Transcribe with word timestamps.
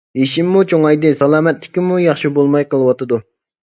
يېشىممۇ 0.19 0.63
چوڭايدى، 0.71 1.13
سالامەتلىكىممۇ 1.21 2.03
ياخشى 2.09 2.35
بولماي 2.41 2.71
قىلىۋاتىدۇ. 2.75 3.27